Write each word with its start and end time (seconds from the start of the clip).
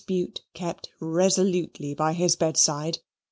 Bute 0.07 0.41
kept 0.55 0.89
resolutely 0.99 1.93
by 1.93 2.13
his 2.13 2.35
bedside. 2.35 2.97